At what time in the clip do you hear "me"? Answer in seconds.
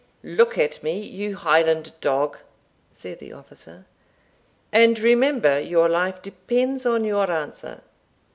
0.81-0.99